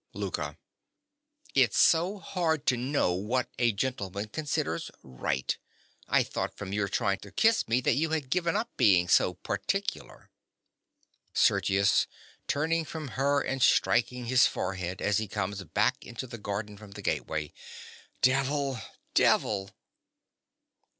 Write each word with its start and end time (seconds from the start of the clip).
LOUKA. 0.15 0.57
It's 1.53 1.77
so 1.77 2.17
hard 2.17 2.65
to 2.65 2.75
know 2.75 3.13
what 3.13 3.49
a 3.59 3.71
gentleman 3.71 4.29
considers 4.29 4.89
right. 5.03 5.55
I 6.07 6.23
thought 6.23 6.57
from 6.57 6.73
your 6.73 6.87
trying 6.87 7.19
to 7.19 7.31
kiss 7.31 7.67
me 7.67 7.81
that 7.81 7.93
you 7.93 8.09
had 8.09 8.31
given 8.31 8.55
up 8.55 8.71
being 8.77 9.07
so 9.07 9.35
particular. 9.35 10.31
SERGIUS. 11.35 12.07
(turning 12.47 12.83
from 12.83 13.09
her 13.09 13.41
and 13.41 13.61
striking 13.61 14.25
his 14.25 14.47
forehead 14.47 15.03
as 15.03 15.19
he 15.19 15.27
comes 15.27 15.63
back 15.65 16.03
into 16.03 16.25
the 16.25 16.39
garden 16.39 16.77
from 16.77 16.93
the 16.93 17.03
gateway). 17.03 17.53
Devil! 18.23 18.79
devil! 19.13 19.69